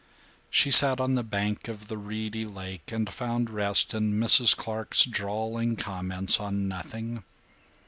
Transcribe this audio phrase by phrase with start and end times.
[0.49, 4.57] She sat on the bank of the reedy lake and found rest in Mrs.
[4.57, 7.23] Clark's drawling comments on nothing.